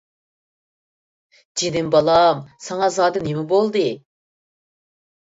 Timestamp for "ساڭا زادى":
2.69-3.23